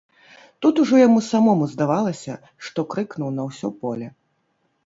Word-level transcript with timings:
Тут 0.65 0.79
ужо 0.83 0.95
яму 1.07 1.19
самому 1.25 1.67
здавалася, 1.73 2.39
што 2.71 2.87
крыкнуў 2.95 3.29
на 3.37 3.43
ўсё 3.51 3.67
поле. 3.85 4.07